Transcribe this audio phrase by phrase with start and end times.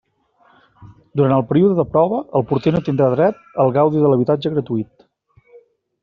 [1.19, 5.07] Durant el període de prova el porter no tindrà dret al gaudi de l'habitatge gratuït.